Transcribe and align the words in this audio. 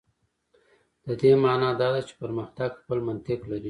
د 1.05 1.07
دې 1.21 1.31
معنا 1.43 1.69
دا 1.81 1.87
ده 1.93 2.01
چې 2.07 2.13
پرمختګ 2.21 2.69
خپل 2.81 2.99
منطق 3.07 3.39
لري. 3.49 3.59